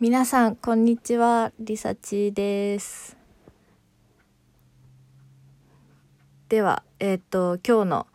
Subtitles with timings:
[0.00, 1.52] 皆さん、こんにちは。
[1.60, 3.16] りさちです。
[6.48, 8.06] では、えっ、と、今日の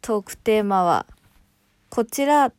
[0.00, 1.06] トークテーマは、
[1.88, 2.52] こちら。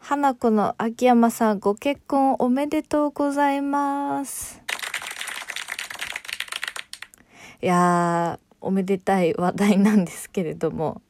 [0.00, 4.60] 花子の秋山さん、ご結婚おめでとうございます。
[7.62, 11.00] いやー、おめでたい話題なんですけれども。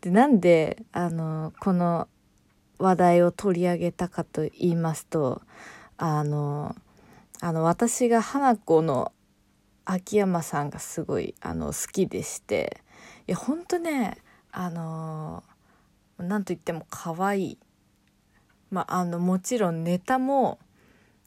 [0.00, 2.08] で、なんで、あの、この
[2.78, 5.42] 話題を取り上げたかと言いますと、
[5.96, 6.74] あの、
[7.40, 9.12] あの、私が花子の
[9.84, 12.80] 秋山さんがすごい、あの、好きでして、
[13.26, 14.18] いや、ほんとね、
[14.50, 15.44] あの、
[16.18, 17.58] なんと言っても可愛い。
[18.70, 20.58] まあ、あの、もちろんネタも、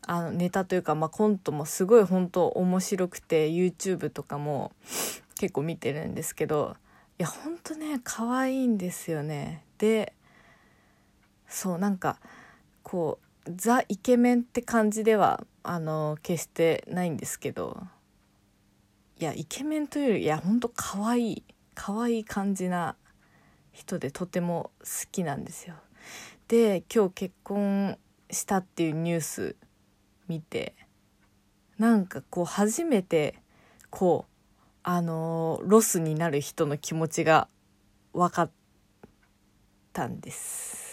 [0.09, 4.71] あのネタというか、まあ、コントもすごい本当面白くて YouTube とかも
[5.37, 6.77] 結構見てるんですけど
[7.19, 10.13] いやほんとね可愛いんですよねで
[11.47, 12.19] そうなんか
[12.83, 17.81] こうザ・イケメンって感じではあの決してないんですけど。
[19.19, 22.95] いやイケメンというよりいやほんと可愛い可愛い感じな
[23.71, 25.73] 人でとても好きなんですよ。
[26.47, 27.97] で今日結婚
[28.29, 29.55] したっていうニュース
[30.27, 30.75] 見て
[31.79, 33.41] なんかこう初めて
[33.89, 34.31] こう
[34.83, 37.47] あのロスになる人の気持ちが
[38.13, 38.51] 分かっ
[39.93, 40.86] たんです。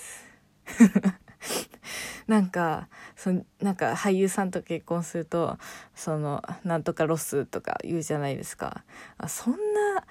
[2.27, 5.59] なんかそなんか俳優さんと結婚すると
[5.95, 8.85] そのなんとかロスとか言うじゃないですか。
[9.19, 10.05] あそんな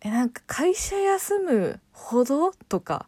[0.00, 3.06] えなんか会社休むほどとか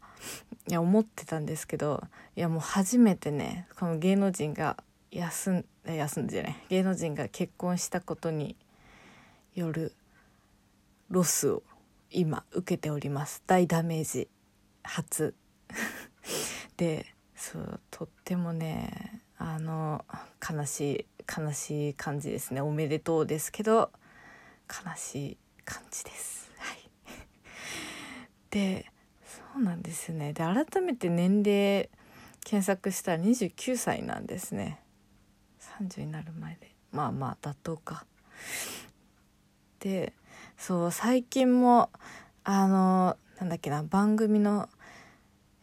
[0.68, 2.02] いや思ってたんですけど
[2.36, 4.76] いやもう初めてねこの芸能人が
[5.10, 6.56] 休ん休んでじゃない。
[6.68, 8.56] 芸能人が結婚したことに
[9.54, 9.94] よる
[11.10, 11.62] ロスを
[12.10, 13.42] 今受けております。
[13.46, 14.28] 大ダメージ
[14.82, 15.34] 初。
[16.82, 20.04] でそうとってもねあの
[20.42, 21.06] 悲しい
[21.40, 22.60] 悲しい感じですね。
[22.60, 23.92] おめでとうですけど
[24.68, 26.50] 悲しい感じです。
[26.58, 26.78] はい。
[28.50, 28.86] で
[29.24, 30.32] そうなんですね。
[30.32, 31.88] で改めて年齢
[32.44, 34.80] 検索したら29歳なんですね。
[35.78, 36.74] 30になる前で。
[36.90, 38.06] まあまあ妥当か。
[39.78, 40.12] で
[40.58, 41.90] そう最近も
[42.42, 44.68] あのなんだっけな番組の「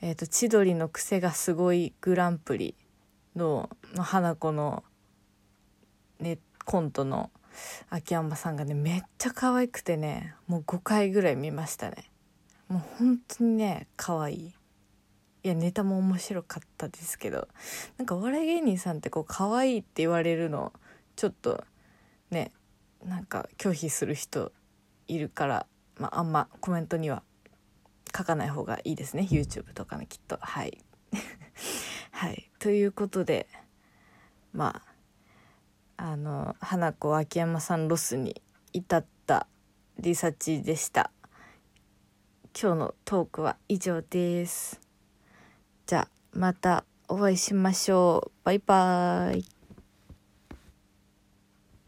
[0.02, 2.76] えーと、千鳥の癖がすごいグランプリ
[3.36, 4.84] の」の花子の、
[6.20, 7.32] ね、コントの
[7.90, 12.12] 秋山さんがねめっちゃ可愛くてねもう5回ぐらい見ましたね。
[12.68, 14.54] もう本当にね可愛い。
[15.42, 17.48] いやネタも面白かったですけど。
[17.98, 20.74] なんかお笑い芸人さんってこう可愛いって言われるの
[21.16, 21.64] ちょっと
[22.30, 22.52] ね
[23.04, 24.52] なんか拒否する人
[25.08, 25.66] いるから、
[25.98, 27.24] まあ、あんまコメントには
[28.20, 29.26] 書かない方がいいですね。
[29.32, 30.38] YouTube とかねきっと。
[30.42, 30.84] はい。
[32.12, 32.52] はい。
[32.60, 33.48] ということで
[34.52, 34.84] ま
[35.96, 38.42] ああの花子秋山さんロスに
[38.74, 39.48] 至った
[40.00, 41.12] リサーチでした。
[42.62, 44.82] 今日のトークは以上です。
[45.86, 48.32] じゃあまたお会いしましょう。
[48.44, 49.59] バイバーイ。